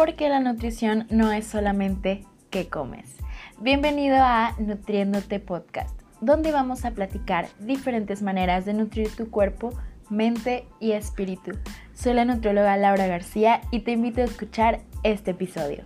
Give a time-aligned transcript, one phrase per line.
[0.00, 3.16] porque la nutrición no es solamente qué comes.
[3.60, 9.74] Bienvenido a Nutriéndote Podcast, donde vamos a platicar diferentes maneras de nutrir tu cuerpo,
[10.08, 11.50] mente y espíritu.
[11.92, 15.84] Soy la nutrióloga Laura García y te invito a escuchar este episodio.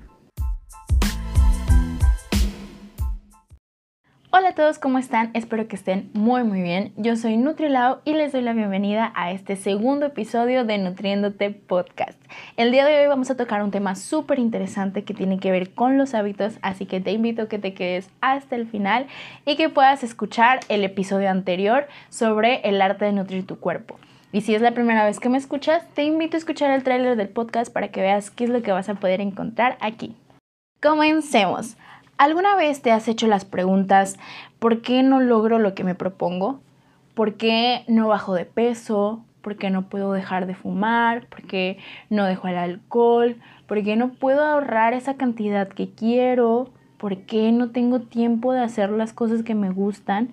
[4.80, 5.30] ¿Cómo están?
[5.34, 6.94] Espero que estén muy muy bien.
[6.96, 12.18] Yo soy Nutrilao y les doy la bienvenida a este segundo episodio de Nutriéndote Podcast.
[12.56, 15.74] El día de hoy vamos a tocar un tema súper interesante que tiene que ver
[15.74, 19.06] con los hábitos, así que te invito a que te quedes hasta el final
[19.44, 23.98] y que puedas escuchar el episodio anterior sobre el arte de nutrir tu cuerpo.
[24.32, 27.16] Y si es la primera vez que me escuchas, te invito a escuchar el tráiler
[27.16, 30.16] del podcast para que veas qué es lo que vas a poder encontrar aquí.
[30.80, 31.76] Comencemos.
[32.16, 34.16] ¿Alguna vez te has hecho las preguntas,
[34.64, 36.58] ¿por qué no logro lo que me propongo?
[37.12, 39.22] ¿Por qué no bajo de peso?
[39.42, 41.26] ¿Por qué no puedo dejar de fumar?
[41.26, 41.76] ¿Por qué
[42.08, 43.36] no dejo el alcohol?
[43.66, 46.70] ¿Por qué no puedo ahorrar esa cantidad que quiero?
[46.96, 50.30] ¿Por qué no tengo tiempo de hacer las cosas que me gustan?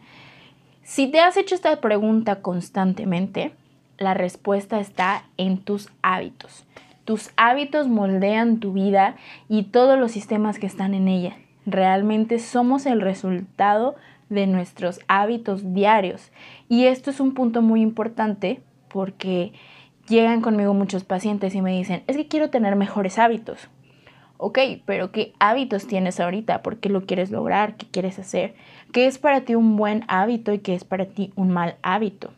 [0.82, 3.52] Si te has hecho esta pregunta constantemente,
[3.98, 6.64] la respuesta está en tus hábitos.
[7.04, 9.18] Tus hábitos moldean tu vida
[9.50, 11.36] y todos los sistemas que están en ella.
[11.66, 13.96] Realmente somos el resultado
[14.32, 16.32] de nuestros hábitos diarios.
[16.70, 19.52] Y esto es un punto muy importante porque
[20.08, 23.70] llegan conmigo muchos pacientes y me dicen, es que quiero tener mejores hábitos.
[24.38, 26.64] Ok, pero ¿qué hábitos tienes ahorita?
[26.64, 27.76] ¿Por qué lo quieres lograr?
[27.76, 28.56] ¿Qué quieres hacer?
[28.92, 32.32] ¿Qué es para ti un buen hábito y qué es para ti un mal hábito?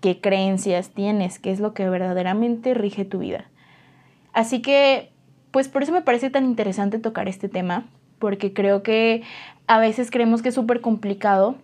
[0.00, 1.38] ¿Qué creencias tienes?
[1.38, 3.46] ¿Qué es lo que verdaderamente rige tu vida?
[4.34, 5.10] Así que,
[5.50, 7.86] pues por eso me parece tan interesante tocar este tema,
[8.18, 9.22] porque creo que
[9.66, 11.56] a veces creemos que es súper complicado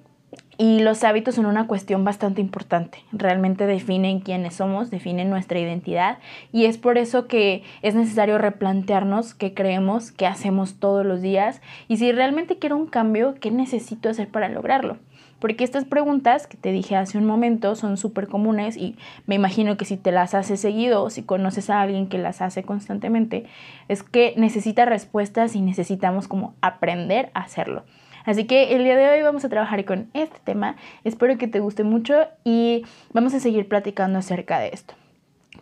[0.56, 2.98] y los hábitos son una cuestión bastante importante.
[3.12, 6.18] Realmente definen quiénes somos, definen nuestra identidad
[6.52, 11.60] y es por eso que es necesario replantearnos qué creemos, qué hacemos todos los días
[11.88, 14.98] y si realmente quiero un cambio, qué necesito hacer para lograrlo.
[15.44, 18.96] Porque estas preguntas que te dije hace un momento son súper comunes y
[19.26, 22.40] me imagino que si te las haces seguido o si conoces a alguien que las
[22.40, 23.44] hace constantemente,
[23.88, 27.84] es que necesita respuestas y necesitamos como aprender a hacerlo.
[28.24, 30.76] Así que el día de hoy vamos a trabajar con este tema.
[31.04, 34.94] Espero que te guste mucho y vamos a seguir platicando acerca de esto.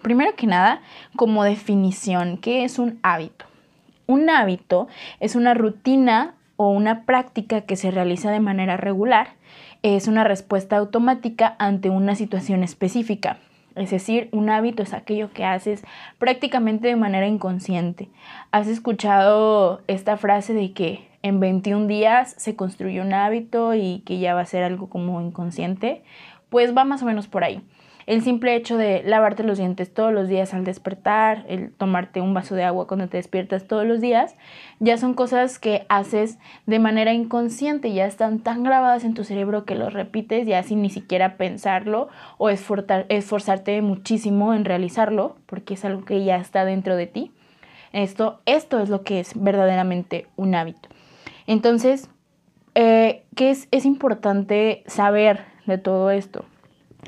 [0.00, 0.80] Primero que nada,
[1.16, 3.46] como definición, ¿qué es un hábito?
[4.06, 4.86] Un hábito
[5.18, 9.41] es una rutina o una práctica que se realiza de manera regular
[9.82, 13.38] es una respuesta automática ante una situación específica.
[13.74, 15.82] Es decir, un hábito es aquello que haces
[16.18, 18.08] prácticamente de manera inconsciente.
[18.50, 24.18] ¿Has escuchado esta frase de que en 21 días se construye un hábito y que
[24.18, 26.02] ya va a ser algo como inconsciente?
[26.50, 27.62] Pues va más o menos por ahí.
[28.06, 32.34] El simple hecho de lavarte los dientes todos los días al despertar, el tomarte un
[32.34, 34.36] vaso de agua cuando te despiertas todos los días,
[34.80, 39.64] ya son cosas que haces de manera inconsciente, ya están tan grabadas en tu cerebro
[39.64, 42.08] que los repites ya sin ni siquiera pensarlo
[42.38, 47.32] o esforzarte muchísimo en realizarlo, porque es algo que ya está dentro de ti.
[47.92, 50.88] Esto, esto es lo que es verdaderamente un hábito.
[51.46, 52.08] Entonces,
[52.74, 56.44] eh, ¿qué es, es importante saber de todo esto?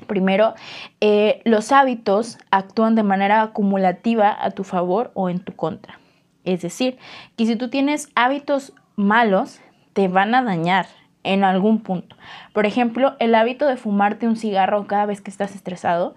[0.06, 0.54] Primero,
[1.00, 5.98] eh, los hábitos actúan de manera acumulativa a tu favor o en tu contra.
[6.44, 6.98] Es decir,
[7.36, 9.60] que si tú tienes hábitos malos,
[9.92, 10.86] te van a dañar
[11.22, 12.16] en algún punto.
[12.52, 16.14] Por ejemplo, el hábito de fumarte un cigarro cada vez que estás estresado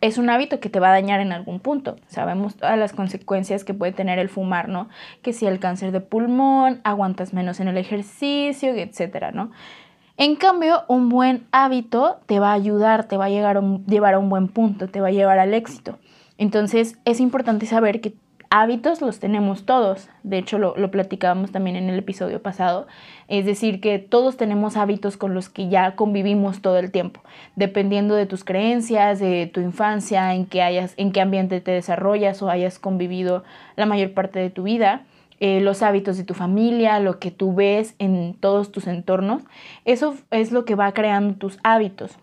[0.00, 1.96] es un hábito que te va a dañar en algún punto.
[2.06, 4.88] Sabemos todas las consecuencias que puede tener el fumar, ¿no?
[5.22, 9.50] Que si el cáncer de pulmón, aguantas menos en el ejercicio, etcétera, ¿no?
[10.20, 14.28] En cambio, un buen hábito te va a ayudar, te va a llevar a un
[14.28, 15.96] buen punto, te va a llevar al éxito.
[16.38, 18.14] Entonces es importante saber que
[18.50, 20.08] hábitos los tenemos todos.
[20.24, 22.88] De hecho, lo, lo, platicábamos también en el episodio pasado.
[23.28, 27.20] Es decir, que todos tenemos hábitos con los que ya convivimos todo el tiempo,
[27.54, 32.42] dependiendo de tus creencias, de tu infancia, en qué, hayas, en qué ambiente te desarrollas
[32.42, 33.44] o hayas convivido
[33.76, 35.02] la mayor parte de tu vida.
[35.40, 39.42] Eh, los hábitos de tu familia, lo que tú ves en todos tus entornos,
[39.84, 42.18] eso es lo que va creando tus hábitos.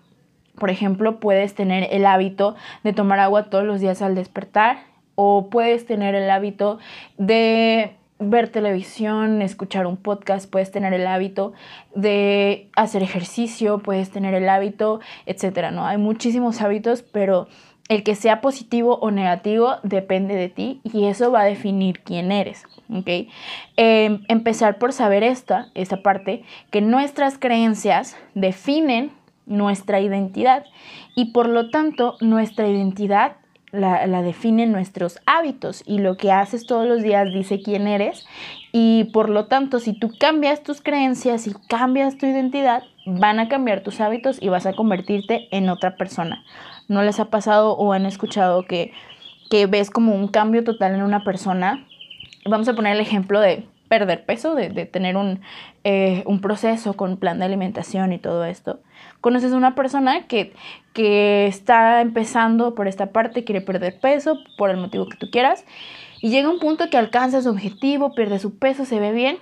[0.58, 4.80] Por ejemplo, puedes tener el hábito de tomar agua todos los días al despertar
[5.16, 6.80] o puedes tener el hábito
[7.18, 11.54] de ver televisión, escuchar un podcast, puedes tener el hábito
[11.94, 15.86] de hacer ejercicio, puedes tener el hábito, etcétera, ¿no?
[15.86, 17.48] Hay muchísimos hábitos, pero
[17.88, 22.32] el que sea positivo o negativo depende de ti y eso va a definir quién
[22.32, 22.64] eres.
[22.94, 23.30] ¿okay?
[23.78, 29.12] Em, empezar por saber esta, esta parte, que nuestras creencias definen
[29.46, 30.66] nuestra identidad
[31.16, 33.34] y por lo tanto nuestra identidad
[33.72, 38.26] la, la, definen nuestros hábitos y lo que haces todos los días dice quién eres
[38.72, 43.50] y por lo tanto si tú cambias tus creencias y cambias tu identidad, van a
[43.50, 46.44] cambiar tus hábitos y vas a convertirte en otra persona.
[46.88, 48.94] ¿No les ha pasado o han escuchado que,
[49.50, 51.86] que ves como un cambio total en una persona?
[52.46, 55.42] Vamos a poner el ejemplo de perder peso, de, de tener un,
[55.84, 58.80] eh, un, proceso con plan de alimentación y todo esto.
[59.22, 60.54] Conoces a una persona que,
[60.94, 65.66] que está empezando por esta parte, quiere perder peso por el motivo que tú quieras,
[66.22, 69.38] y llega un punto que alcanza su objetivo, pierde su peso, se ve bien,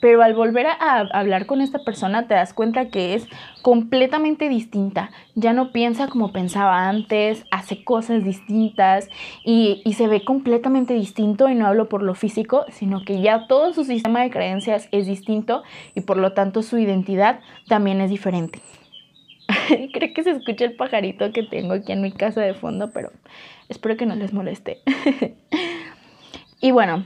[0.00, 3.28] pero al volver a hablar con esta persona te das cuenta que es
[3.62, 5.10] completamente distinta.
[5.34, 9.08] Ya no piensa como pensaba antes, hace cosas distintas
[9.44, 13.46] y, y, se ve completamente distinto y no hablo por lo físico, sino que ya
[13.46, 15.62] todo su sistema de creencias es distinto
[15.94, 18.60] y por lo tanto su identidad también es diferente.
[19.92, 23.10] Creo que se escucha el pajarito que tengo aquí en mi casa de fondo, pero
[23.68, 24.80] espero que no les moleste.
[26.60, 27.04] y bueno,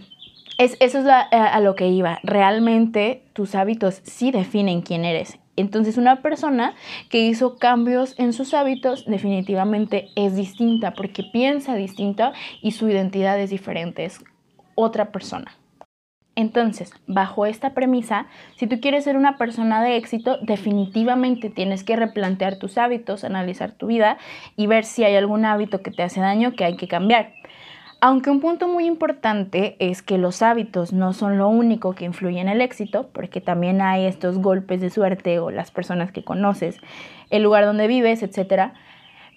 [0.61, 2.21] es, eso es a, a lo que iba.
[2.23, 5.39] Realmente tus hábitos sí definen quién eres.
[5.57, 6.75] Entonces una persona
[7.09, 13.41] que hizo cambios en sus hábitos definitivamente es distinta porque piensa distinta y su identidad
[13.41, 14.23] es diferente, es
[14.75, 15.57] otra persona.
[16.37, 21.97] Entonces, bajo esta premisa, si tú quieres ser una persona de éxito, definitivamente tienes que
[21.97, 24.17] replantear tus hábitos, analizar tu vida
[24.56, 27.33] y ver si hay algún hábito que te hace daño que hay que cambiar.
[28.02, 32.41] Aunque un punto muy importante es que los hábitos no son lo único que influye
[32.41, 36.79] en el éxito, porque también hay estos golpes de suerte o las personas que conoces,
[37.29, 38.73] el lugar donde vives, etc.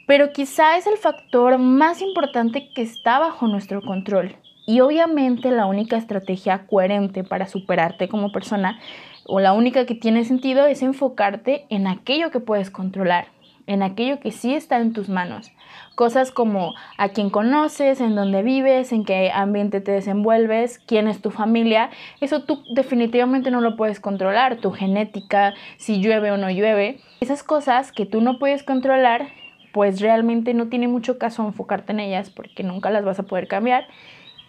[0.08, 4.38] Pero quizá es el factor más importante que está bajo nuestro control.
[4.66, 8.80] Y obviamente la única estrategia coherente para superarte como persona
[9.26, 13.28] o la única que tiene sentido es enfocarte en aquello que puedes controlar,
[13.68, 15.52] en aquello que sí está en tus manos.
[15.96, 21.22] Cosas como a quién conoces, en dónde vives, en qué ambiente te desenvuelves, quién es
[21.22, 21.90] tu familia.
[22.22, 24.58] Eso tú definitivamente no lo puedes controlar.
[24.58, 27.00] Tu genética, si llueve o no llueve.
[27.22, 29.30] Esas cosas que tú no puedes controlar,
[29.72, 33.48] pues realmente no tiene mucho caso enfocarte en ellas porque nunca las vas a poder
[33.48, 33.88] cambiar.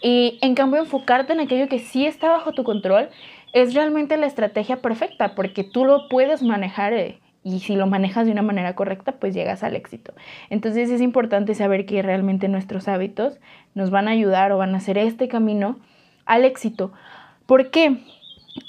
[0.01, 3.09] Y en cambio enfocarte en aquello que sí está bajo tu control
[3.55, 8.25] es realmente la estrategia perfecta porque tú lo puedes manejar eh, y si lo manejas
[8.25, 10.15] de una manera correcta, pues llegas al éxito.
[10.49, 13.39] Entonces es importante saber que realmente nuestros hábitos
[13.75, 15.79] nos van a ayudar o van a hacer este camino
[16.25, 16.91] al éxito.
[17.47, 17.99] ¿Por qué?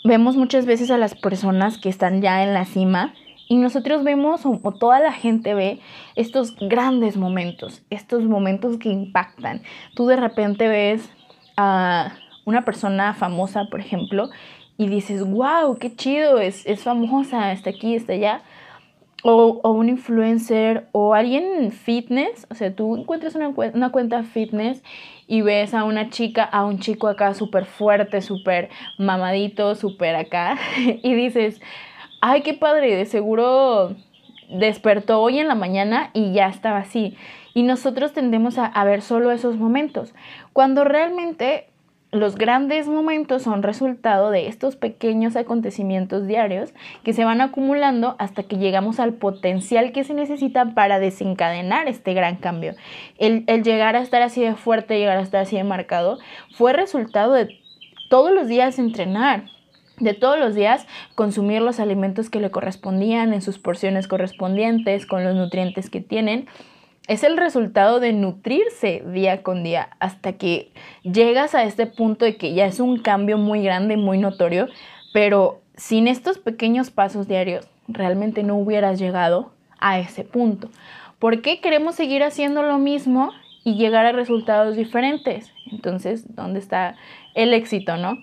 [0.03, 3.13] Vemos muchas veces a las personas que están ya en la cima
[3.47, 5.79] y nosotros vemos, o, toda la gente ve,
[6.15, 9.61] estos grandes momentos, estos momentos que impactan.
[9.95, 11.09] Tú de repente ves
[11.55, 12.13] a
[12.43, 14.31] una persona famosa, por ejemplo,
[14.77, 18.41] y dices, wow, qué chido, es, es famosa, está aquí, está allá
[19.27, 24.83] o, o, un influencer o alguien fitness, o sea, tú encuentras una, una cuenta fitness
[25.25, 28.69] y ves a una chica, a un chico acá súper fuerte, súper
[28.99, 31.59] mamadito, súper acá, y dices,
[32.21, 33.95] ay, qué padre, de seguro
[34.47, 37.17] despertó hoy en la mañana y ya estaba así.
[37.55, 40.13] Y nosotros tendemos a, a ver solo esos momentos,
[40.53, 41.69] cuando realmente
[42.11, 46.73] los grandes momentos son resultado de estos pequeños acontecimientos diarios
[47.03, 52.13] que se van acumulando hasta que llegamos al potencial que se necesita para desencadenar este
[52.13, 52.73] gran cambio.
[53.17, 56.17] El, llegar a estar así de fuerte, llegar a estar así de marcado,
[56.53, 57.59] fue resultado de
[58.09, 59.49] todos los días entrenar,
[59.99, 65.23] de todos los días consumir los alimentos que le correspondían en sus porciones correspondientes, con
[65.23, 66.47] los nutrientes que tienen
[67.07, 70.71] es el resultado de nutrirse día con día hasta que
[71.03, 74.67] llegas a este punto de que ya es un cambio muy grande, muy notorio,
[75.13, 80.69] pero sin estos pequeños pasos diarios realmente no hubieras llegado a ese punto.
[81.19, 83.31] ¿Por qué queremos seguir haciendo lo mismo
[83.63, 85.51] y llegar a resultados diferentes?
[85.71, 86.95] Entonces, ¿dónde está
[87.35, 88.17] el éxito, no?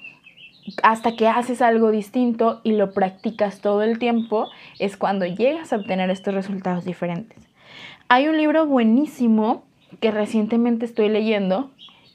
[0.83, 4.49] Hasta que haces algo distinto y lo practicas todo el tiempo,
[4.79, 7.52] es cuando llegas a obtener estos resultados diferentes.
[8.15, 9.65] Hay un libro buenísimo
[10.01, 11.71] que recientemente estoy leyendo,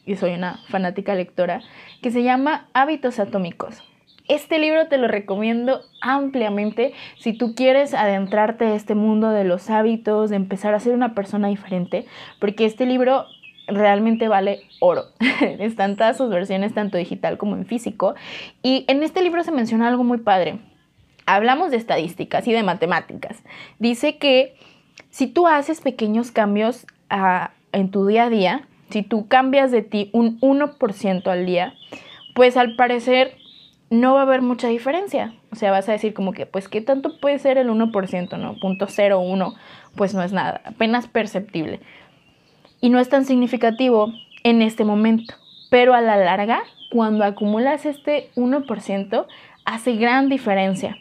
[0.06, 1.62] y soy una fanática lectora,
[2.04, 3.82] que se llama Hábitos Atómicos.
[4.28, 9.72] Este libro te lo recomiendo ampliamente si tú quieres adentrarte a este mundo de los
[9.72, 12.06] hábitos, de empezar a ser una persona diferente,
[12.40, 13.26] porque este libro
[13.66, 15.06] realmente vale oro.
[15.42, 18.14] Están todas sus versiones, tanto digital como en físico.
[18.62, 20.60] Y en este libro se menciona algo muy padre.
[21.26, 23.44] Hablamos de estadísticas y de matemáticas.
[23.80, 24.56] Dice que
[25.18, 29.82] si tú haces pequeños cambios ah, en tu día a día, si tú cambias de
[29.82, 31.74] ti un 1% al día,
[32.36, 33.36] pues al parecer
[33.90, 35.34] no va a haber mucha diferencia.
[35.52, 38.60] O sea, vas a decir como que, pues, ¿qué tanto puede ser el 1%, no?
[38.60, 39.56] Punto 01,
[39.96, 41.80] pues no es nada, apenas perceptible.
[42.80, 45.34] y no es tan significativo en este momento,
[45.72, 49.26] pero a la larga, cuando acumulas este 1%,
[49.66, 50.96] hace gran diferencia.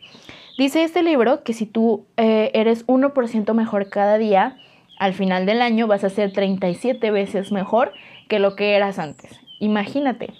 [0.58, 4.56] Dice este libro que si tú eh, eres 1% mejor cada día,
[4.98, 7.92] al final del año vas a ser 37 veces mejor
[8.28, 9.38] que lo que eras antes.
[9.60, 10.32] Imagínate.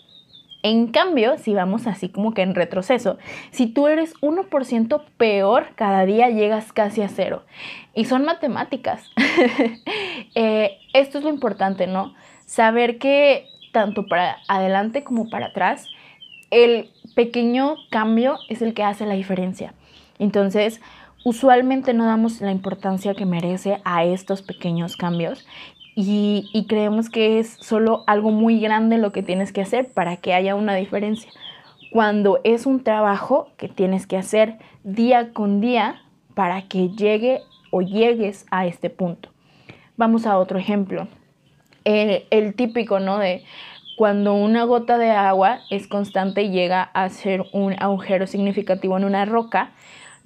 [0.63, 3.19] En cambio, si vamos así como que en retroceso,
[3.51, 7.45] si tú eres 1% peor cada día, llegas casi a cero.
[7.95, 9.11] Y son matemáticas.
[10.35, 12.13] Eh, esto es lo importante, ¿no?
[12.45, 15.87] Saber que tanto para adelante como para atrás,
[16.51, 19.73] el pequeño cambio es el que hace la diferencia.
[20.19, 20.81] Entonces,
[21.25, 25.47] usualmente no damos la importancia que merece a estos pequeños cambios
[25.99, 30.35] y, creemos que es solo algo muy grande lo que tienes que hacer para que
[30.35, 31.31] haya una diferencia.
[31.91, 36.03] Cuando es un trabajo que tienes que hacer día con día
[36.35, 39.31] para que llegue o llegues a este punto.
[39.97, 41.09] Vamos a otro ejemplo.
[41.85, 43.19] El, típico, ¿no?
[43.19, 43.43] De
[43.97, 49.05] cuando una gota de agua es constante y llega a ser un agujero significativo en
[49.05, 49.71] una roca,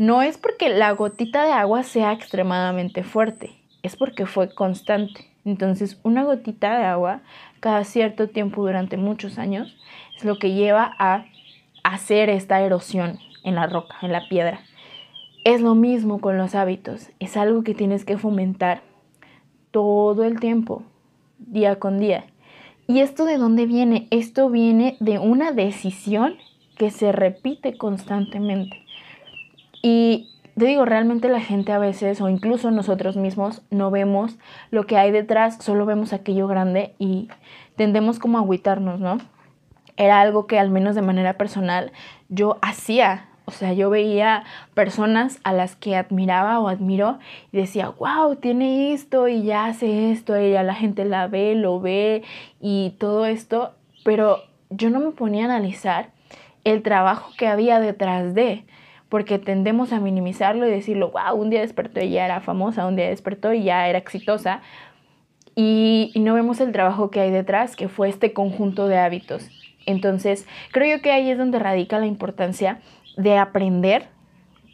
[0.01, 3.51] no es porque la gotita de agua sea extremadamente fuerte,
[3.83, 5.31] es porque fue constante.
[5.45, 7.21] Entonces, una gotita de agua
[7.61, 9.77] cada cierto tiempo durante muchos años
[10.17, 11.27] es lo que lleva a
[11.85, 14.61] hacer esta erosión en la roca, en la piedra.
[15.45, 18.81] Es lo mismo con los hábitos, es algo que tienes que fomentar
[19.71, 20.83] todo el tiempo,
[21.37, 22.25] día con día.
[22.87, 24.09] ¿Y esto de dónde viene?
[24.11, 26.37] Esto viene de una decisión
[26.79, 28.87] que se repite constantemente.
[29.83, 34.37] Y te digo, realmente la gente a veces, o incluso nosotros mismos, no vemos
[34.71, 37.29] lo que hay detrás, solo vemos aquello grande y
[37.77, 39.19] tendemos como a agüitarnos, ¿no?
[39.97, 41.93] Era algo que al menos de manera personal
[42.29, 43.27] yo hacía.
[43.47, 44.45] O sea, yo veía
[44.75, 47.19] personas a las que admiraba o admiro
[47.53, 51.55] y decía, wow, tiene esto y ya hace esto, y ya la gente la ve,
[51.57, 52.23] lo ve
[52.61, 53.73] y todo esto,
[54.05, 56.11] pero yo no me ponía a analizar
[56.65, 58.65] el trabajo que había detrás de
[59.11, 62.97] porque tendemos a minimizarlo y decirlo, wow, un día despertó y ya era famosa, un
[62.97, 64.63] día despertó y ya era exitosa.
[65.57, 69.51] Y, no vemos el trabajo que hay detrás, que fue este conjunto de hábitos.
[69.85, 72.81] Entonces, creo yo que ahí es donde radica la importancia
[73.17, 74.07] de aprender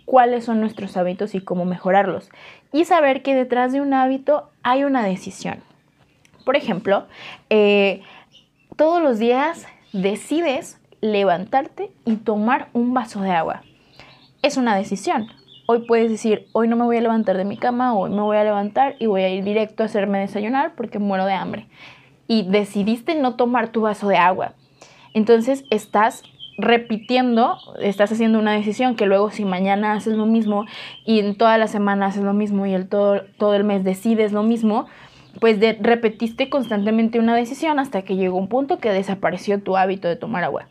[0.04, 2.28] cuáles son nuestros hábitos y cómo mejorarlos.
[2.72, 5.60] Y saber que detrás de un hábito hay una decisión.
[6.44, 7.06] Por ejemplo,
[7.48, 8.02] eh,
[8.76, 13.62] todos los días decides levantarte y tomar un vaso de agua
[14.46, 15.26] es una decisión.
[15.66, 18.36] Hoy puedes decir, hoy no me voy a levantar de mi cama, hoy me voy
[18.36, 21.66] a levantar y voy a ir directo a hacerme desayunar porque muero de hambre.
[22.28, 24.54] Y decidiste no tomar tu vaso de agua.
[25.14, 26.22] Entonces estás
[26.58, 30.64] repitiendo, estás haciendo una decisión que luego si mañana haces lo mismo
[31.04, 34.32] y en toda la semana haces lo mismo y el todo, todo el mes decides
[34.32, 34.86] lo mismo,
[35.40, 40.14] pues repetiste constantemente una decisión hasta que llegó un punto que desapareció tu hábito de
[40.14, 40.68] tomar agua.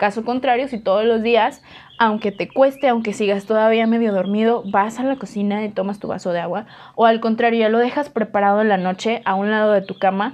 [0.00, 1.62] Caso contrario, si todos los días,
[2.00, 6.08] aunque te cueste, aunque sigas todavía medio dormido, vas a la cocina y tomas tu
[6.08, 6.64] vaso de agua,
[6.94, 9.98] o al contrario, ya lo dejas preparado en la noche a un lado de tu
[9.98, 10.32] cama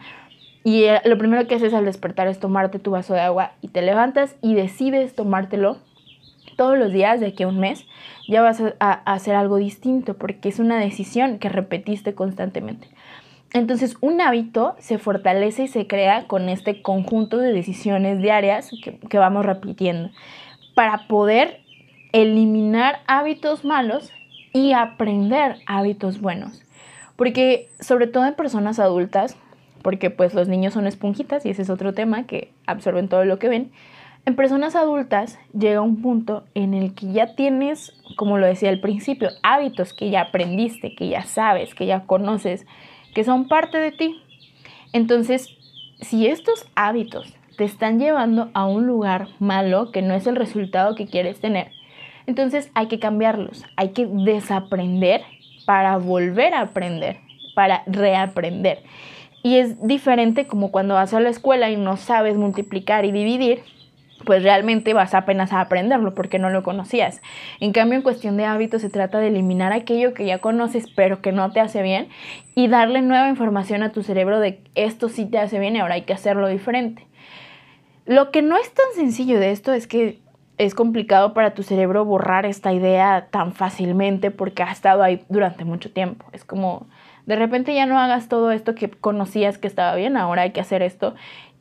[0.62, 3.68] y eh, lo primero que haces al despertar es tomarte tu vaso de agua y
[3.68, 5.78] te levantas y decides tomártelo
[6.56, 7.84] todos los días de aquí a un mes,
[8.28, 12.86] ya vas a hacer algo distinto porque es una decisión que repetiste constantemente.
[13.52, 19.18] Entonces, un hábito se fortalece y se crea con este conjunto de decisiones diarias que,
[19.18, 20.10] vamos repitiendo
[20.76, 21.62] para poder
[22.12, 24.12] eliminar hábitos malos
[24.52, 26.62] y aprender hábitos buenos.
[27.16, 29.38] Porque sobre todo en personas adultas,
[29.80, 33.38] porque pues los niños son esponjitas y ese es otro tema que absorben todo lo
[33.38, 33.72] que ven,
[34.26, 38.80] en personas adultas llega un punto en el que ya tienes, como lo decía al
[38.80, 42.66] principio, hábitos que ya aprendiste, que ya sabes, que ya conoces,
[43.14, 44.20] que son parte de ti.
[44.92, 45.48] Entonces,
[46.02, 50.94] si estos hábitos te están llevando a un lugar malo que no es el resultado
[50.94, 51.72] que quieres tener,
[52.26, 55.22] entonces hay que cambiarlos, hay que desaprender
[55.64, 57.18] para volver a aprender,
[57.54, 58.82] para reaprender.
[59.42, 63.62] Y es diferente como cuando vas a la escuela y no sabes multiplicar y dividir,
[64.24, 67.22] pues realmente vas apenas a aprenderlo porque no lo conocías.
[67.60, 71.20] En cambio, en cuestión de hábitos se trata de eliminar aquello que ya conoces pero
[71.20, 72.08] que no te hace bien
[72.54, 75.94] y darle nueva información a tu cerebro de esto sí te hace bien y ahora
[75.94, 77.06] hay que hacerlo diferente.
[78.06, 80.20] Lo que no es tan sencillo de esto es que
[80.58, 85.64] es complicado para tu cerebro borrar esta idea tan fácilmente porque ha estado ahí durante
[85.64, 86.24] mucho tiempo.
[86.32, 86.86] Es como
[87.26, 90.60] de repente ya no hagas todo esto que conocías que estaba bien, ahora hay que
[90.60, 91.14] hacer esto.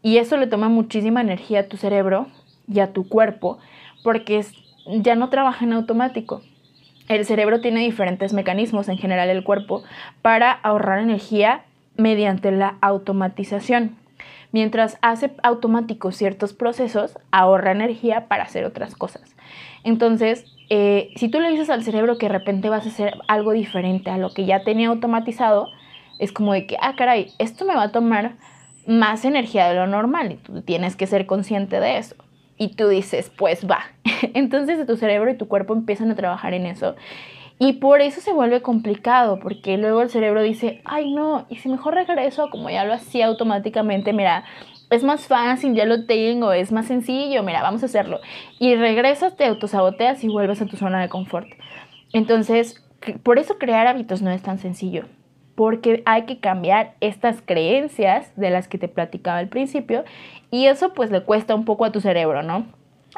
[0.03, 2.27] Y eso le toma muchísima energía a tu cerebro
[2.67, 3.57] y a tu cuerpo
[4.03, 4.45] porque
[5.01, 6.43] ya no trabaja en automático.
[7.07, 9.83] El cerebro tiene diferentes mecanismos, en general el cuerpo,
[10.21, 11.63] para ahorrar energía
[11.97, 13.95] mediante la automatización.
[14.51, 19.35] Mientras hace automáticos ciertos procesos, ahorra energía para hacer otras cosas.
[19.83, 23.51] Entonces, eh, si tú le dices al cerebro que de repente vas a hacer algo
[23.51, 25.69] diferente a lo que ya tenía automatizado,
[26.19, 28.35] es como de que, ah, caray, esto me va a tomar
[28.87, 32.15] más energía de lo normal y tú tienes que ser consciente de eso.
[32.57, 33.85] Y tú dices, pues va.
[34.33, 36.95] Entonces tu cerebro y tu cuerpo empiezan a trabajar en eso.
[37.57, 41.69] Y por eso se vuelve complicado, porque luego el cerebro dice, ay no, y si
[41.69, 44.43] mejor regreso como ya lo hacía automáticamente, mira,
[44.89, 48.19] es más fácil, ya lo tengo, es más sencillo, mira, vamos a hacerlo.
[48.59, 51.47] Y regresas, te autosaboteas y vuelves a tu zona de confort.
[52.11, 52.83] Entonces,
[53.23, 55.05] por eso crear hábitos no es tan sencillo,
[55.55, 60.03] porque hay que cambiar estas creencias de las que te platicaba al principio
[60.51, 62.65] y eso pues le cuesta un poco a tu cerebro, ¿no?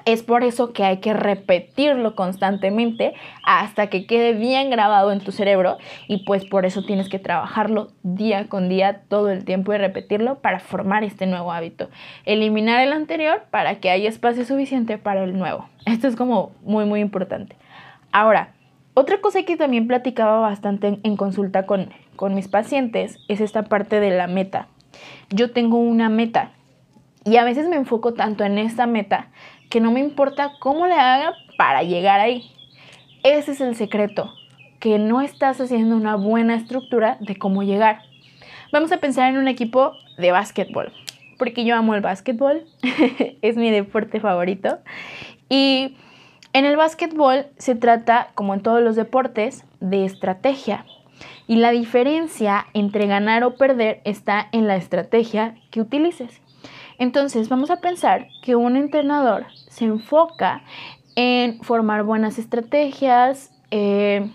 [0.06, 3.14] Es por eso que hay que repetirlo constantemente
[3.44, 5.78] hasta que quede bien grabado en tu cerebro
[6.08, 10.40] y pues por eso tienes que trabajarlo día con día todo el tiempo y repetirlo
[10.40, 11.90] para formar este nuevo hábito.
[12.26, 15.68] Eliminar el anterior para que haya espacio suficiente para el nuevo.
[15.86, 17.56] Esto es como muy muy importante.
[18.12, 18.54] Ahora,
[18.94, 24.00] otra cosa que también platicaba bastante en, consulta con, con mis pacientes es esta parte
[24.00, 24.70] de la meta.
[25.30, 26.52] Yo tengo una meta
[27.24, 29.28] y a veces me enfoco tanto en esta meta
[29.70, 32.52] que no me importa cómo le haga para llegar ahí.
[33.24, 34.34] Ese es el secreto,
[34.80, 38.02] que no estás haciendo una buena estructura de cómo llegar.
[38.72, 40.92] Vamos a pensar en un equipo de básquetbol,
[41.38, 42.66] porque yo amo el básquetbol,
[43.42, 44.80] es mi deporte favorito.
[45.50, 45.96] Y
[46.54, 50.86] en el básquetbol se trata, como en todos los deportes, de estrategia.
[51.48, 56.42] Y la diferencia entre ganar o perder está en la estrategia que utilices.
[57.00, 60.64] Entonces vamos a pensar que un entrenador se enfoca
[61.16, 64.30] en formar buenas estrategias, eh,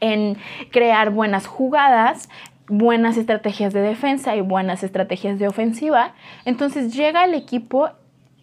[0.00, 0.36] en
[0.70, 2.28] crear buenas jugadas,
[2.68, 6.14] buenas estrategias de defensa y buenas estrategias de ofensiva.
[6.44, 7.90] Entonces llega el equipo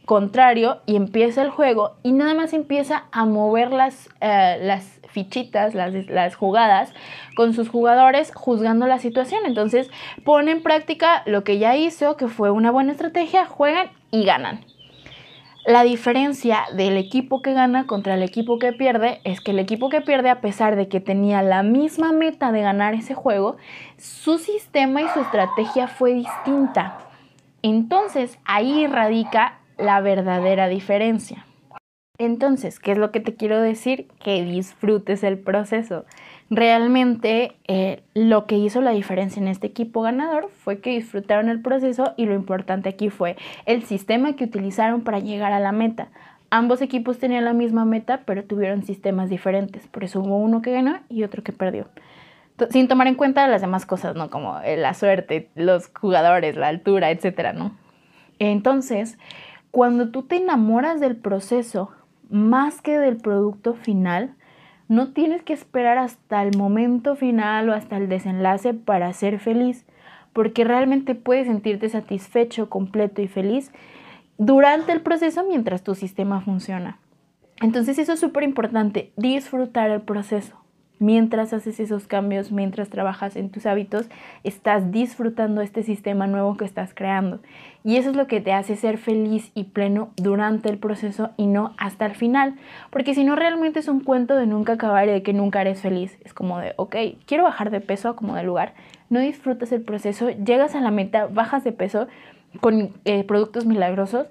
[0.06, 5.76] contrario y empieza el juego y nada más empieza a mover las, eh, las fichitas,
[5.76, 6.94] las, las, jugadas
[7.36, 9.42] con sus jugadores juzgando la situación.
[9.46, 9.90] Entonces
[10.24, 14.62] pone en práctica lo que ya hizo, que fue una buena estrategia, juegan y ganan.
[15.66, 19.90] La diferencia del equipo que gana contra el equipo que pierde es que el equipo
[19.90, 23.58] que pierde, a pesar de que tenía la misma meta de ganar ese juego,
[23.98, 26.98] su sistema y su estrategia fue distinta.
[27.62, 31.46] Entonces ahí radica la verdadera diferencia.
[32.20, 34.10] Entonces, ¿qué es lo que te quiero decir?
[34.22, 36.04] Que disfrutes el proceso.
[36.50, 41.62] Realmente eh, lo que hizo la diferencia en este equipo ganador fue que disfrutaron el
[41.62, 46.10] proceso y lo importante aquí fue el sistema que utilizaron para llegar a la meta.
[46.50, 49.88] Ambos equipos tenían la misma meta, pero tuvieron sistemas diferentes.
[49.88, 51.88] Por eso hubo uno que ganó y otro que perdió.
[52.70, 54.30] Sin tomar en cuenta las demás cosas, ¿no?
[54.30, 57.78] Como eh, la suerte, los jugadores, la altura, etcétera, ¿no?
[58.40, 59.18] Entonces,
[59.72, 61.92] cuando tú te enamoras del proceso
[62.30, 64.36] más que del producto final,
[64.88, 69.86] no tienes que esperar hasta el momento final o hasta el desenlace para ser feliz,
[70.34, 73.72] porque realmente puedes sentirte satisfecho, completo y feliz
[74.38, 77.00] durante el proceso mientras tu sistema funciona.
[77.62, 80.56] Entonces eso es súper importante, disfrutar el proceso
[81.00, 84.10] mientras haces esos cambios, mientras trabajas en tus hábitos,
[84.44, 87.40] estás disfrutando este sistema nuevo que estás creando.
[87.84, 91.48] Y eso es lo que te hace ser feliz y pleno durante el proceso y
[91.48, 92.56] no hasta el final.
[92.90, 95.82] Porque si no, realmente es un cuento de nunca acabar y de que nunca eres
[95.82, 96.18] feliz.
[96.24, 98.74] Es como de, ok, quiero bajar de peso como de lugar.
[99.10, 102.08] No disfrutas el proceso, llegas a la meta, bajas de peso
[102.60, 104.28] con eh, productos milagrosos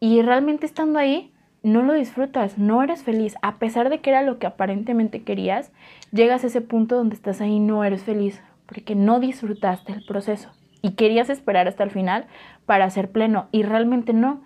[0.00, 1.32] y realmente estando ahí
[1.64, 5.72] no lo disfrutas, no eres feliz, a pesar de que era lo que aparentemente querías,
[6.14, 10.50] llegas a ese punto donde estás ahí no eres feliz, porque no disfrutaste el proceso
[10.80, 12.26] y querías esperar hasta el final
[12.66, 14.42] para ser pleno y realmente no.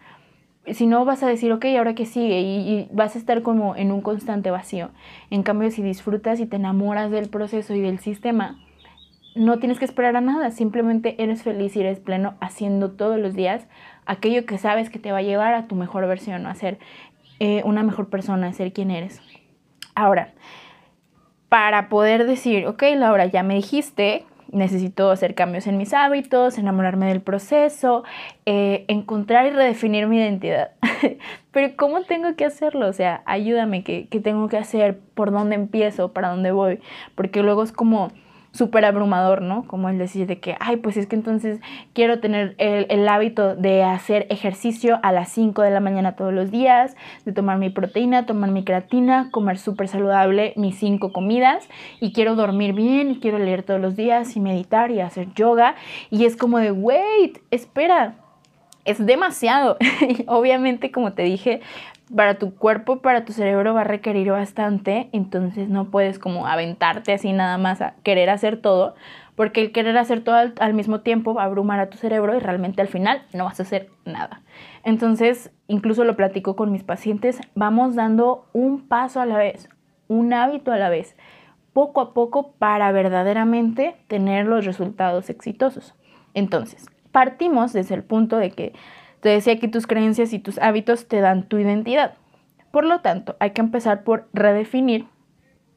[0.66, 3.90] Si no vas a decir, ok, ahora que sigue y, vas a estar como en
[3.90, 4.90] un constante vacío.
[5.30, 8.58] En cambio, si disfrutas y te enamoras del proceso y del sistema,
[9.34, 13.34] no tienes que esperar a nada, simplemente eres feliz y eres pleno haciendo todos los
[13.34, 13.66] días
[14.04, 16.78] aquello que sabes que te va a llevar a tu mejor versión, a ser
[17.40, 19.20] eh, una mejor persona, a ser quien eres.
[19.94, 20.32] Ahora,
[21.48, 27.06] para poder decir, ok, Laura, ya me dijiste, necesito hacer cambios en mis hábitos, enamorarme
[27.06, 28.04] del proceso,
[28.46, 30.72] eh, encontrar y redefinir mi identidad.
[31.52, 32.88] Pero ¿cómo tengo que hacerlo?
[32.88, 34.98] O sea, ayúdame, ¿qué, ¿qué, tengo que hacer?
[35.14, 36.12] ¿Por dónde empiezo?
[36.12, 36.80] ¿Para dónde voy?
[37.14, 38.10] Porque luego es como
[38.52, 39.66] súper abrumador, ¿no?
[39.66, 41.60] Como el decir de que, ay, pues es que entonces
[41.92, 46.50] quiero tener el, hábito de hacer ejercicio a las 5 de la mañana todos los
[46.50, 51.68] días, de tomar mi proteína, tomar mi creatina, comer súper saludable mis cinco comidas
[52.00, 55.74] y quiero dormir bien y quiero leer todos los días y meditar y hacer yoga.
[56.10, 58.16] Y es como de, wait, espera,
[58.88, 59.76] es demasiado.
[60.26, 61.60] Obviamente, como te dije,
[62.14, 67.12] para tu cuerpo, para tu cerebro va a requerir bastante, entonces no puedes como aventarte
[67.12, 68.94] así nada más a querer hacer todo,
[69.34, 72.40] porque el querer hacer todo al, mismo tiempo va a abrumar a tu cerebro y
[72.40, 74.40] realmente al final no vas a hacer nada.
[74.84, 79.68] Entonces, incluso lo platico con mis pacientes, vamos dando un paso a la vez,
[80.08, 81.14] un hábito a la vez,
[81.74, 85.94] poco a poco para verdaderamente tener los resultados exitosos.
[86.34, 86.86] Entonces,
[87.18, 88.72] partimos desde el punto de que
[89.18, 92.14] te decía que tus creencias y tus hábitos te dan tu identidad.
[92.70, 95.04] Por lo tanto, hay que empezar por redefinir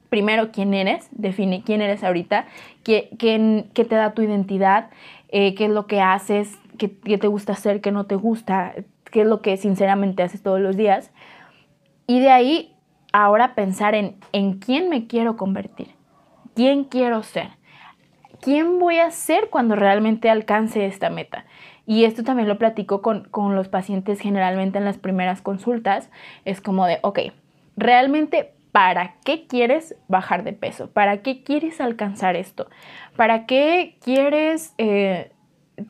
[0.08, 2.46] primero quién eres, define quién eres ahorita,
[2.84, 4.90] qué, qué, te da tu identidad,
[5.30, 8.74] eh, qué es lo que haces, qué, te gusta hacer, qué no te gusta,
[9.10, 11.10] qué es lo que sinceramente haces todos los días.
[12.06, 12.76] Y de ahí
[13.12, 15.88] ahora pensar en, en quién me quiero convertir,
[16.54, 17.48] quién quiero ser,
[18.42, 21.46] quién voy a ser cuando realmente alcance esta meta.
[21.86, 26.10] Y esto también lo platico con, los pacientes generalmente en las primeras consultas.
[26.44, 27.20] Es como de, ok,
[27.76, 30.90] realmente ¿Para qué quieres bajar de peso?
[30.90, 32.70] ¿Para qué quieres alcanzar esto?
[33.16, 35.30] ¿Para qué quieres eh,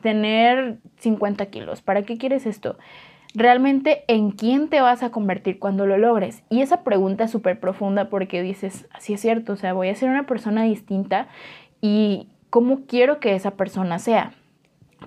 [0.01, 1.81] tener 50 kilos?
[1.81, 2.77] ¿Para qué quieres esto?
[3.33, 6.43] Realmente, ¿en quién te vas a convertir cuando lo logres?
[6.49, 9.95] Y esa pregunta es súper profunda porque dices, así es cierto, o sea, voy a
[9.95, 11.29] ser una persona distinta
[11.79, 14.33] y ¿cómo quiero que esa persona sea?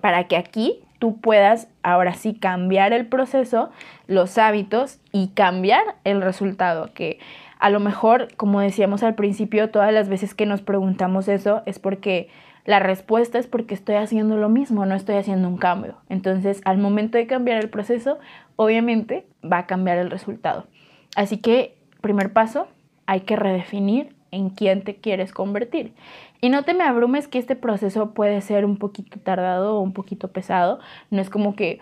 [0.00, 3.70] para que aquí tú puedas ahora sí cambiar el proceso,
[4.09, 7.18] los hábitos y cambiar el resultado, que
[7.61, 11.78] a lo mejor, como decíamos al principio, todas las veces que nos preguntamos eso es
[11.78, 12.28] porque
[12.64, 15.96] la respuesta es porque estoy haciendo lo mismo, no estoy haciendo un cambio.
[16.09, 18.18] Entonces, al momento de cambiar el proceso,
[18.56, 20.66] obviamente va a cambiar el resultado.
[21.14, 22.66] Así que, primer paso,
[23.06, 25.94] hay que redefinir en quién te quieres convertir.
[26.40, 29.92] Y no te me abrumes que este proceso puede ser un poquito tardado o un
[29.92, 30.79] poquito pesado.
[31.11, 31.81] No es como que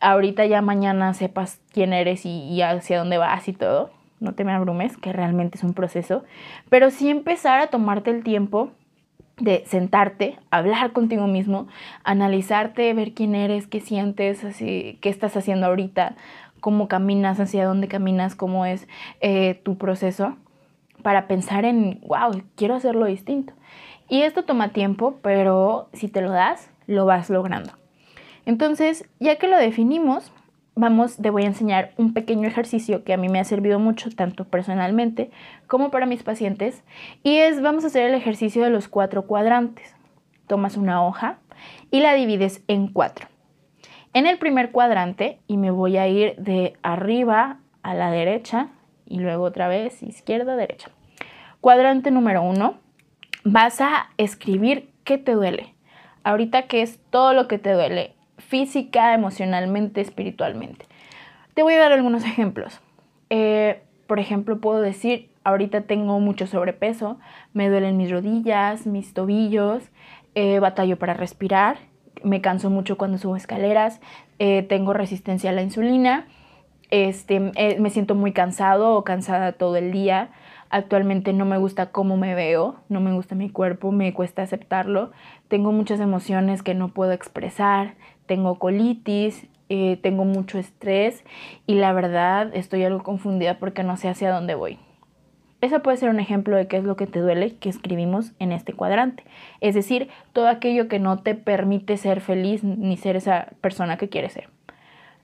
[0.00, 3.90] ahorita ya mañana sepas quién eres y, hacia dónde vas y todo.
[4.20, 6.24] No te me abrumes, que realmente es un proceso.
[6.68, 8.70] Pero sí empezar a tomarte el tiempo
[9.38, 11.66] de sentarte, hablar contigo mismo,
[12.04, 16.16] analizarte, ver quién eres, qué sientes, así, qué estás haciendo ahorita,
[16.60, 18.86] cómo caminas, hacia dónde caminas, cómo es
[19.20, 20.36] eh, tu proceso
[21.02, 23.52] para pensar en, wow, quiero hacerlo distinto.
[24.12, 27.72] Y esto toma tiempo, pero si te lo das, lo vas logrando.
[28.44, 30.32] Entonces, ya que lo definimos,
[30.74, 34.10] vamos, te voy a enseñar un pequeño ejercicio que a mí me ha servido mucho,
[34.10, 35.30] tanto personalmente
[35.66, 36.84] como para mis pacientes.
[37.22, 39.94] Y es, vamos a hacer el ejercicio de los cuatro cuadrantes.
[40.46, 41.38] Tomas una hoja
[41.90, 43.28] y la divides en cuatro.
[44.12, 48.68] En el primer cuadrante, y me voy a ir de arriba a la derecha,
[49.06, 50.90] y luego otra vez izquierda, derecha.
[51.62, 52.81] Cuadrante número uno,
[53.44, 55.74] vas a escribir qué te duele.
[56.24, 60.86] Ahorita qué es todo lo que te duele, física, emocionalmente, espiritualmente.
[61.54, 62.80] Te voy a dar algunos ejemplos.
[63.30, 67.18] Eh, por ejemplo, puedo decir, ahorita tengo mucho sobrepeso,
[67.52, 69.82] me duelen mis rodillas, mis tobillos,
[70.34, 71.78] eh, batallo para respirar,
[72.22, 74.00] me canso mucho cuando subo escaleras,
[74.38, 76.26] eh, tengo resistencia a la insulina
[76.92, 80.28] este, eh, me siento muy cansado o cansada todo el día.
[80.72, 85.12] Actualmente no me gusta cómo me veo, no me gusta mi cuerpo, me cuesta aceptarlo.
[85.48, 91.24] Tengo muchas emociones que no puedo expresar, tengo colitis, eh, tengo mucho estrés
[91.66, 94.78] y la verdad estoy algo confundida porque no sé hacia dónde voy.
[95.60, 98.50] Ese puede ser un ejemplo de qué es lo que te duele que escribimos en
[98.50, 99.24] este cuadrante.
[99.60, 104.08] Es decir, todo aquello que no te permite ser feliz ni ser esa persona que
[104.08, 104.48] quieres ser.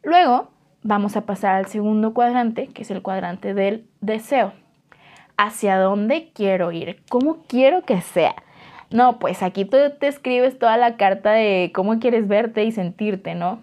[0.02, 0.50] Luego,
[0.82, 4.52] vamos a pasar al segundo cuadrante, que es el cuadrante del deseo.
[5.40, 7.01] ¿Hacia dónde quiero ir?
[7.09, 8.35] ¿Cómo quiero que sea?
[8.90, 13.37] No, pues aquí tú te escribes toda la carta de cómo quieres verte y sentirte,
[13.37, 13.62] ¿no?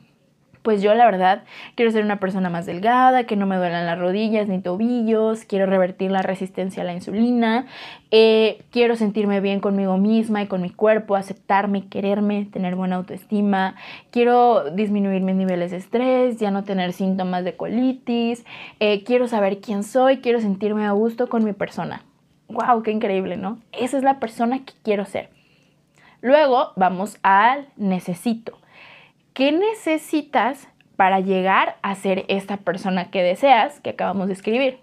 [0.65, 1.43] Pues yo la verdad
[1.75, 5.67] quiero ser una persona más delgada, que no me duelan las rodillas ni tobillos, quiero
[5.67, 7.67] revertir la resistencia a la insulina,
[8.09, 13.75] eh, quiero sentirme bien conmigo misma y con mi cuerpo, aceptarme, quererme, tener buena autoestima,
[14.09, 18.43] quiero disminuir mis niveles de estrés, ya no tener síntomas de colitis,
[18.79, 22.01] eh, quiero saber quién soy, quiero sentirme a gusto con mi persona.
[22.47, 22.81] ¡Wow!
[22.81, 23.59] ¡Qué increíble, ¿no?
[23.71, 25.29] Esa es la persona que quiero ser.
[26.21, 28.57] Luego vamos al necesito.
[29.35, 34.77] ¿Qué necesitas para llegar a ser esta persona que deseas, que acabamos de escribir?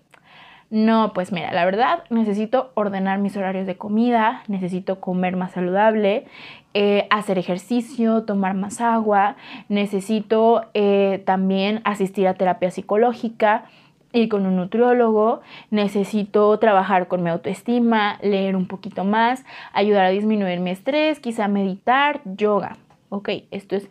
[0.69, 6.27] No, pues mira, la verdad necesito ordenar mis horarios de comida, necesito comer más saludable,
[6.75, 9.37] eh, hacer ejercicio, tomar más agua,
[9.71, 13.65] necesito eh, también asistir a terapia psicológica,
[14.13, 20.11] ir con un nutriólogo, necesito trabajar con mi autoestima, leer un poquito más, ayudar a
[20.11, 22.77] disminuir mi estrés, quizá meditar, yoga.
[23.15, 23.91] Ok, esto es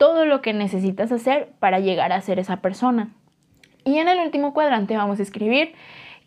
[0.00, 3.10] todo lo que necesitas hacer para llegar a ser esa persona.
[3.84, 5.74] Y en el último cuadrante vamos a escribir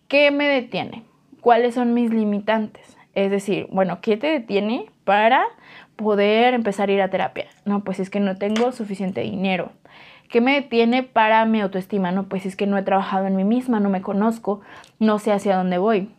[0.07, 1.01] qué me detiene,
[1.41, 2.95] cuáles son mis limitantes.
[3.15, 5.43] Es decir, bueno, ¿qué te detiene para
[5.95, 7.47] poder empezar a ir a terapia?
[7.65, 9.71] No, pues es que no tengo suficiente dinero.
[10.29, 12.11] ¿Qué me detiene para mi autoestima?
[12.11, 14.61] No, pues es que no he trabajado en mí misma, no me conozco,
[14.99, 16.11] no sé hacia dónde voy.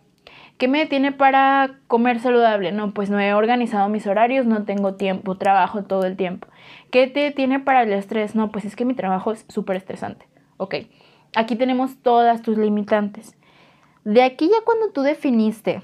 [0.58, 2.72] ¿Qué me detiene para comer saludable?
[2.72, 6.48] No, pues no he organizado mis horarios, no tengo tiempo, trabajo todo el tiempo.
[6.94, 8.36] ¿Qué te detiene para el estrés?
[8.36, 10.28] No, pues es que mi trabajo es súper estresante.
[10.58, 10.76] Ok,
[11.34, 13.36] aquí tenemos todas tus limitantes.
[14.04, 15.82] De aquí ya cuando tú definiste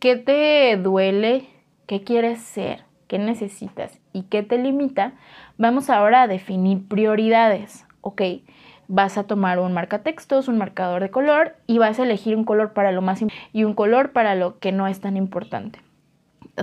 [0.00, 1.48] qué te duele,
[1.86, 5.12] qué quieres ser, qué necesitas y qué te limita,
[5.56, 7.86] vamos ahora a definir prioridades.
[8.00, 8.22] Ok,
[8.88, 12.72] vas a tomar un marcatextos, un marcador de color y vas a elegir un color
[12.72, 15.78] para lo más y un color para lo que no es tan importante.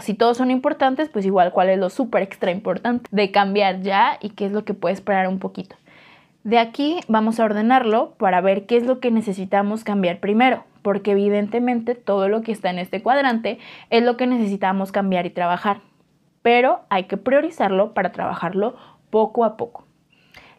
[0.01, 4.17] Si todos son importantes, pues igual cuál es lo súper extra importante de cambiar ya
[4.21, 5.75] y qué es lo que puedes esperar un poquito.
[6.43, 11.11] De aquí vamos a ordenarlo para ver qué es lo que necesitamos cambiar primero, porque
[11.11, 15.81] evidentemente todo lo que está en este cuadrante es lo que necesitamos cambiar y trabajar,
[16.41, 18.75] pero hay que priorizarlo para trabajarlo
[19.09, 19.85] poco a poco.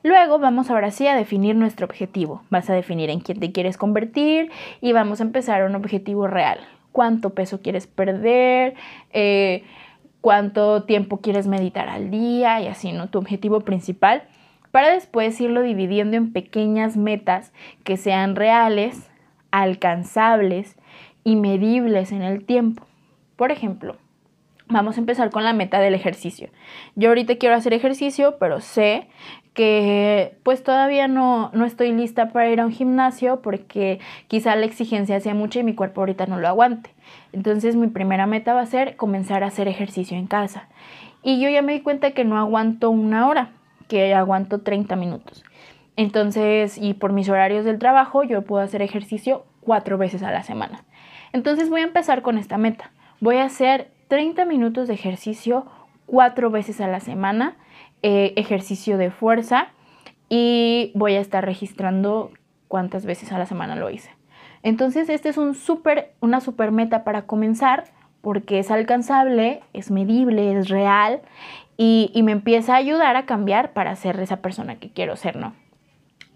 [0.03, 2.43] Luego vamos ahora sí a definir nuestro objetivo.
[2.51, 6.61] Vas a definir en quién te quieres convertir y vamos a empezar un objetivo real.
[6.99, 8.75] ¿Cuánto peso quieres perder?
[9.13, 9.63] Eh,
[10.21, 12.61] ¿Cuánto tiempo quieres meditar al día?
[12.61, 13.09] Y así, ¿no?
[13.09, 14.25] Tu objetivo principal
[14.73, 17.53] para después irlo dividiendo en pequeñas metas
[17.85, 19.09] que sean reales,
[19.53, 20.75] alcanzables
[21.23, 22.83] y medibles en el tiempo.
[23.37, 23.95] Por ejemplo,
[24.69, 26.49] vamos a empezar con la meta del ejercicio.
[26.95, 29.09] Yo ahorita quiero hacer ejercicio, pero sé
[29.55, 34.67] que pues todavía no, no estoy lista para ir a un gimnasio porque quizá la
[34.67, 36.91] exigencia sea mucha y mi cuerpo ahorita no lo aguante.
[37.33, 40.69] Entonces mi primera meta va a ser comenzar a hacer ejercicio en casa.
[41.23, 43.51] Y yo ya me di cuenta que no aguanto una hora
[43.89, 45.45] que aguanto 30 minutos.
[45.97, 50.45] Entonces, y por mis horarios del trabajo, yo puedo hacer ejercicio cuatro veces a la
[50.45, 50.85] semana.
[51.33, 52.93] Entonces voy a empezar con esta meta.
[53.21, 55.67] Voy a hacer 30 minutos de ejercicio
[56.07, 57.57] cuatro veces a la semana,
[58.03, 59.69] eh, ejercicio de fuerza,
[60.29, 62.33] y voy a estar registrando
[62.67, 64.11] cuántas veces a la semana lo hice.
[64.63, 67.85] Entonces, este es un super, una super meta para comenzar
[68.21, 71.23] porque es alcanzable, es medible, es real
[71.77, 75.55] y, me empieza a ayudar a cambiar para ser esa persona que quiero ser, ¿no?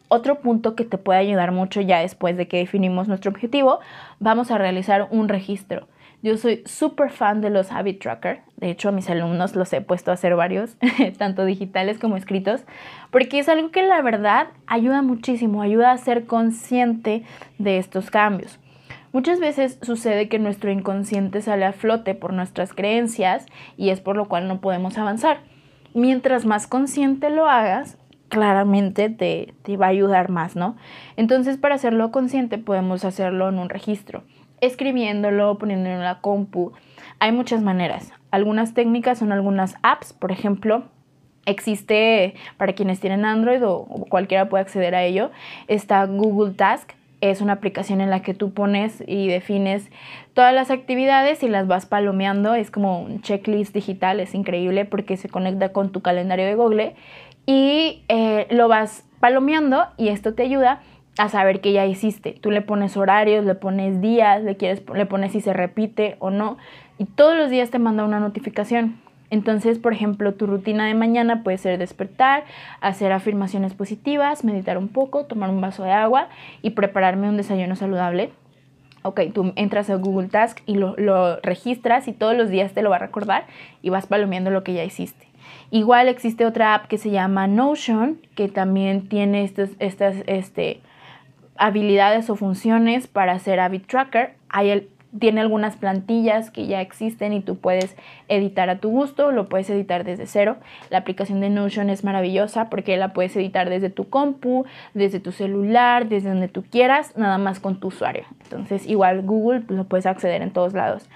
[0.09, 3.81] Otro punto que te puede ayudar mucho ya después de que definimos nuestro objetivo,
[4.21, 5.89] vamos a realizar un registro.
[6.23, 8.43] Yo soy súper fan de los habit tracker.
[8.57, 10.77] De hecho, a mis alumnos los he puesto a hacer varios,
[11.19, 12.63] tanto digitales como escritos,
[13.11, 17.25] porque es algo que la verdad ayuda muchísimo, ayuda a ser consciente
[17.59, 18.61] de estos cambios.
[19.13, 23.45] Muchas veces sucede que nuestro inconsciente sale a flote por nuestras creencias
[23.77, 25.41] y es por lo cual no podemos avanzar.
[25.93, 30.77] Mientras más consciente lo hagas, claramente te, te va a ayudar más, ¿no?
[31.17, 34.23] Entonces, para hacerlo consciente, podemos hacerlo en un registro,
[34.62, 36.72] escribiéndolo, poniéndolo en la compu.
[37.18, 38.12] Hay muchas maneras.
[38.31, 40.85] Algunas técnicas son algunas apps, por ejemplo,
[41.44, 45.31] existe para quienes tienen Android o, cualquiera puede acceder a ello,
[45.68, 49.88] está Google Task es una aplicación en la que tú pones y defines
[50.35, 52.57] todas las actividades y las vas palomeando.
[52.57, 56.96] Es como un checklist digital, es increíble porque se conecta con tu calendario de Google
[57.46, 60.83] y eh, lo vas palomeando y esto te ayuda
[61.18, 62.33] a saber que ya hiciste.
[62.40, 66.31] Tú le pones horarios, le pones días, le, quieres, le pones si se repite o
[66.31, 66.57] no
[67.03, 69.01] y todos los días te manda una notificación.
[69.31, 72.44] Entonces, por ejemplo, tu rutina de mañana puede ser despertar,
[72.81, 76.29] hacer afirmaciones positivas, meditar un poco, tomar un vaso de agua
[76.61, 78.31] y prepararme un desayuno saludable.
[79.03, 82.90] Ok, tú entras a Google Task y lo, registras y todos los días te lo
[82.90, 83.46] va a recordar
[83.81, 85.27] y vas palomeando lo que ya hiciste.
[85.70, 90.83] Igual existe otra app que se llama Notion, que también tiene estas, estas este,
[91.62, 94.35] habilidades o funciones para hacer habit tracker.
[94.48, 97.96] Hay tiene algunas plantillas que ya existen y tú puedes
[98.29, 100.57] editar a tu gusto, lo puedes editar desde cero.
[100.88, 105.31] La aplicación de Notion es maravillosa porque la puedes editar desde tu compu, desde tu
[105.31, 108.25] celular, desde donde tú quieras, nada más con tu usuario.
[108.42, 111.07] Entonces igual Google pues, lo puedes acceder en todos lados.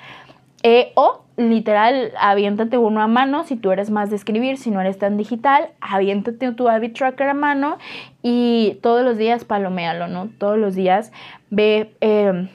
[0.62, 4.80] Eh, o literal, aviéntate uno a mano si tú eres más de escribir, si no
[4.80, 7.78] eres tan digital, aviéntate tu habit tracker a mano
[8.22, 10.28] y todos los días paloméalo, ¿no?
[10.38, 11.12] Todos los días
[11.50, 12.48] ve eh,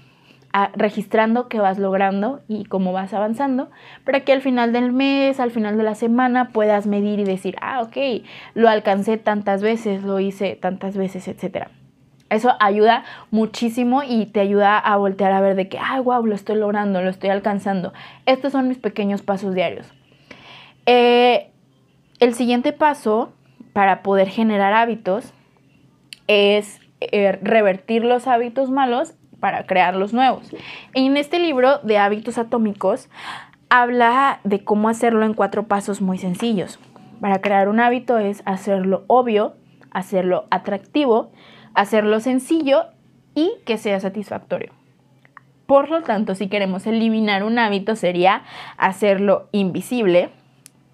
[0.76, 3.70] registrando qué vas logrando y cómo vas avanzando
[4.04, 7.56] para que al final del mes, al final de la semana puedas medir y decir,
[7.62, 11.70] ah, ok, lo alcancé tantas veces, lo hice tantas veces, etcétera.
[12.32, 16.34] Eso ayuda muchísimo y te ayuda a voltear a ver de que, ah, wow, lo
[16.34, 17.91] estoy logrando, lo estoy alcanzando.
[18.26, 19.86] Estos son mis pequeños pasos diarios.
[20.86, 21.52] Eh,
[22.22, 23.34] el siguiente paso
[23.74, 25.34] para poder generar hábitos
[26.28, 30.50] es eh, revertir los hábitos malos para crear los nuevos.
[30.94, 33.10] En este libro de hábitos atómicos
[33.70, 36.80] habla de cómo hacerlo en cuatro pasos muy sencillos.
[37.20, 39.56] Para crear un hábito es hacerlo obvio,
[39.91, 41.32] hacerlo atractivo,
[41.73, 42.86] hacerlo sencillo
[43.36, 44.71] y que sea satisfactorio.
[45.65, 48.43] Por lo tanto, si queremos eliminar un hábito sería
[48.77, 50.29] hacerlo invisible,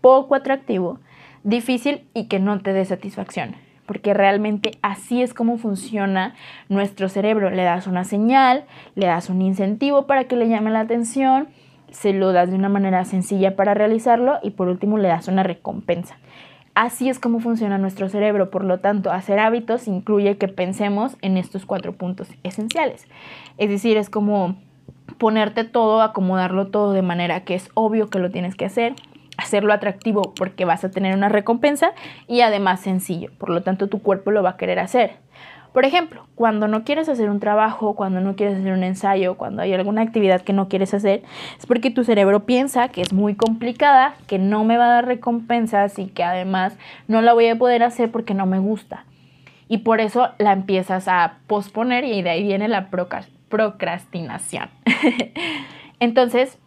[0.02, 1.00] poco atractivo,
[1.44, 3.56] difícil y que no te dé satisfacción.
[3.88, 6.36] Porque realmente así es como funciona
[6.70, 7.50] nuestro cerebro.
[7.50, 11.48] Le das una señal, le das un incentivo para que le llame la atención,
[11.90, 15.44] se lo das de una manera sencilla para realizarlo y por último le das una
[15.44, 16.18] recompensa.
[16.80, 21.36] Así es como funciona nuestro cerebro, por lo tanto, hacer hábitos incluye que pensemos en
[21.36, 23.08] estos cuatro puntos esenciales.
[23.58, 24.58] Es decir, es como
[25.18, 28.94] ponerte todo, acomodarlo todo de manera que es obvio que lo tienes que hacer,
[29.40, 31.94] hacerlo atractivo porque vas a tener una recompensa
[32.28, 35.16] y además sencillo, por lo tanto tu cuerpo lo va a querer hacer.
[35.78, 39.62] Por ejemplo, cuando no quieres hacer un trabajo, cuando no quieres hacer un ensayo, cuando
[39.62, 41.22] hay alguna actividad que no quieres hacer,
[41.60, 45.06] es porque tu cerebro piensa que es muy complicada, que no me va a dar
[45.06, 46.76] recompensas y que además
[47.08, 49.06] no la voy a poder hacer porque no me gusta.
[49.68, 54.72] Y por eso la empiezas a posponer y de ahí viene la procrastinación.
[56.00, 56.58] Entonces,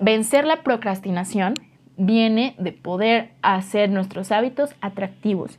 [0.00, 1.52] vencer la procrastinación
[1.98, 5.58] viene de poder hacer nuestros hábitos atractivos.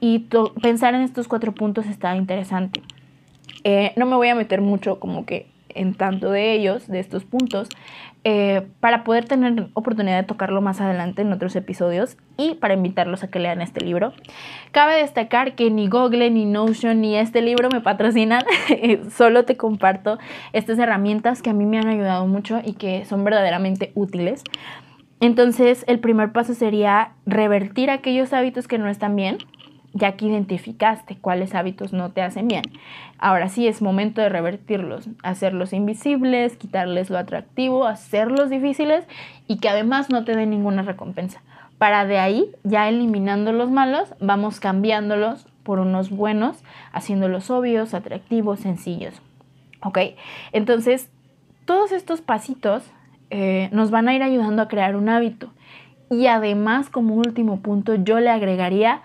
[0.00, 0.28] Y
[0.62, 2.82] pensar en estos cuatro puntos está interesante.
[3.64, 7.24] Eh, no me voy a meter mucho como que en tanto de ellos, de estos
[7.24, 7.68] puntos,
[8.26, 13.22] eh, para poder tener oportunidad de tocarlo más adelante en otros episodios y para invitarlos
[13.22, 14.14] a que lean este libro.
[14.72, 18.42] Cabe destacar que ni Google, ni Notion, ni este libro me patrocinan,
[19.10, 20.18] solo te comparto
[20.52, 24.42] estas herramientas que a mí me han ayudado mucho y que son verdaderamente útiles.
[25.20, 29.38] Entonces, el primer paso sería revertir aquellos hábitos que no están bien,
[29.94, 32.64] ya que identificaste cuáles hábitos no te hacen bien.
[33.18, 39.06] Ahora sí es momento de revertirlos, hacerlos invisibles, quitarles lo atractivo, hacerlos difíciles
[39.46, 41.40] y que además no te den ninguna recompensa.
[41.78, 48.60] Para de ahí, ya eliminando los malos, vamos cambiándolos por unos buenos, haciéndolos obvios, atractivos,
[48.60, 49.20] sencillos.
[49.80, 49.98] ¿Ok?
[50.52, 51.10] Entonces,
[51.66, 52.84] todos estos pasitos
[53.30, 55.50] eh, nos van a ir ayudando a crear un hábito.
[56.10, 59.02] Y además, como último punto, yo le agregaría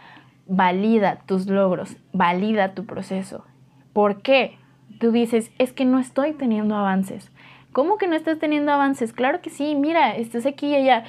[0.49, 3.45] valida tus logros, valida tu proceso.
[3.93, 4.57] ¿Por qué?
[4.99, 7.31] Tú dices, es que no estoy teniendo avances.
[7.71, 9.13] ¿Cómo que no estás teniendo avances?
[9.13, 11.05] Claro que sí, mira, estás aquí y ya,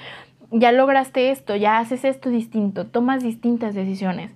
[0.53, 4.31] ya lograste esto, ya haces esto distinto, tomas distintas decisiones.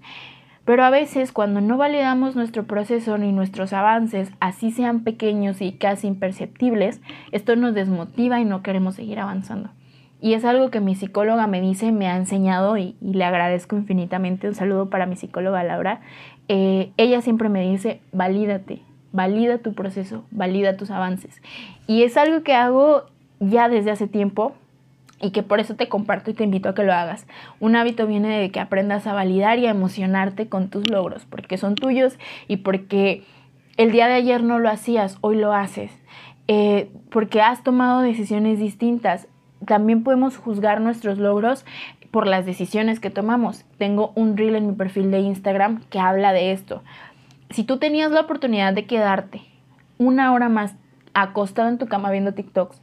[0.65, 5.73] Pero a veces cuando no validamos nuestro proceso ni nuestros avances, así sean pequeños y
[5.73, 9.69] casi imperceptibles, esto nos desmotiva y no queremos seguir avanzando.
[10.25, 14.49] Y es algo que mi psicóloga me dice, me ha enseñado y, le agradezco infinitamente.
[14.49, 16.01] Un saludo para mi psicóloga Laura.
[16.49, 18.81] Eh, ella siempre me dice, valídate,
[19.13, 21.43] valida tu proceso, valida tus avances.
[21.87, 23.05] Y es algo que hago
[23.39, 24.55] ya desde hace tiempo
[25.21, 27.27] y que por eso te comparto y te invito a que lo hagas.
[27.61, 31.59] Un hábito viene de que aprendas a validar y a emocionarte con tus logros, porque
[31.59, 33.25] son tuyos y porque
[33.77, 35.93] el día de ayer no lo hacías, hoy lo haces.
[36.49, 39.29] Eh, porque has tomado decisiones distintas,
[39.67, 41.65] también podemos juzgar nuestros logros
[42.11, 43.65] por las decisiones que tomamos.
[43.77, 46.83] Tengo un reel en mi perfil de Instagram que habla de esto.
[47.51, 49.43] Si tú tenías la oportunidad de quedarte
[49.99, 50.75] una hora más
[51.13, 52.81] acostado en tu cama viendo TikToks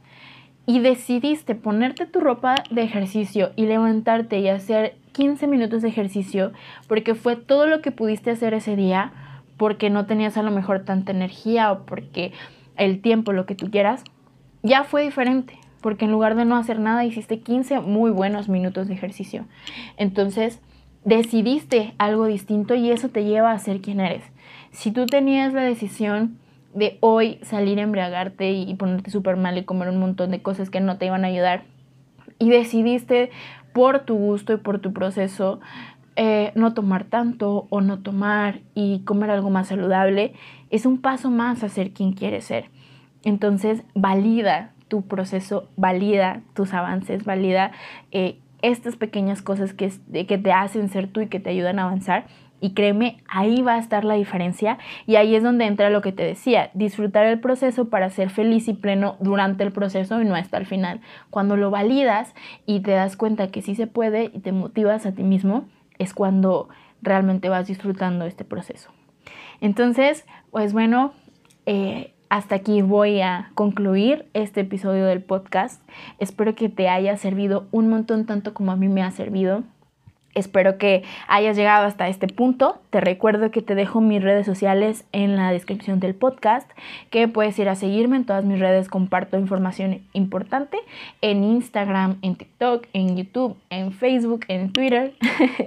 [0.66, 6.52] y decidiste ponerte tu ropa de ejercicio y levantarte y hacer 15 minutos de ejercicio
[6.88, 9.12] porque fue todo lo que pudiste hacer ese día,
[9.56, 12.32] porque no tenías a lo mejor tanta energía o porque
[12.76, 14.04] el tiempo, lo que tú quieras,
[14.62, 18.88] ya fue diferente porque en lugar de no hacer nada hiciste 15 muy buenos minutos
[18.88, 19.44] de ejercicio.
[19.96, 20.60] Entonces,
[21.04, 24.24] decidiste algo distinto y eso te lleva a ser quien eres.
[24.70, 26.38] Si tú tenías la decisión
[26.74, 30.70] de hoy salir a embriagarte y ponerte súper mal y comer un montón de cosas
[30.70, 31.64] que no te iban a ayudar
[32.38, 33.30] y decidiste
[33.74, 35.60] por tu gusto y por tu proceso
[36.16, 40.34] eh, no tomar tanto o no tomar y comer algo más saludable,
[40.70, 42.66] es un paso más a ser quien quieres ser.
[43.24, 47.72] Entonces, valida tu proceso, valida tus avances, valida
[48.10, 49.90] eh, estas pequeñas cosas que,
[50.26, 52.26] que te hacen ser tú y que te ayudan a avanzar.
[52.60, 54.76] Y créeme, ahí va a estar la diferencia
[55.06, 58.68] y ahí es donde entra lo que te decía, disfrutar el proceso para ser feliz
[58.68, 61.00] y pleno durante el proceso y no hasta el final.
[61.30, 62.34] Cuando lo validas
[62.66, 65.64] y te das cuenta que sí se puede y te motivas a ti mismo,
[65.98, 66.68] es cuando
[67.00, 68.90] realmente vas disfrutando este proceso.
[69.62, 71.14] Entonces, pues bueno,
[71.64, 75.82] eh, hasta aquí voy a concluir este episodio del podcast.
[76.18, 79.64] Espero que te haya servido un montón tanto como a mí me ha servido.
[80.34, 82.80] Espero que hayas llegado hasta este punto.
[82.90, 86.70] Te recuerdo que te dejo mis redes sociales en la descripción del podcast,
[87.10, 90.78] que puedes ir a seguirme en todas mis redes, comparto información importante
[91.20, 95.12] en Instagram, en TikTok, en YouTube, en Facebook, en Twitter.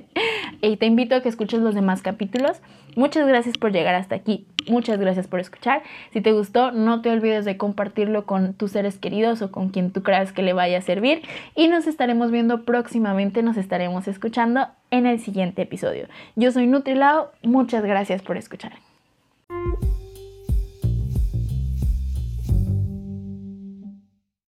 [0.62, 2.62] y te invito a que escuches los demás capítulos.
[2.96, 4.46] Muchas gracias por llegar hasta aquí.
[4.68, 5.84] Muchas gracias por escuchar.
[6.12, 9.92] Si te gustó, no te olvides de compartirlo con tus seres queridos o con quien
[9.92, 11.22] tú creas que le vaya a servir.
[11.56, 14.55] Y nos estaremos viendo próximamente, nos estaremos escuchando
[14.92, 16.08] en el siguiente episodio.
[16.36, 18.74] Yo soy Nutrilao, muchas gracias por escuchar.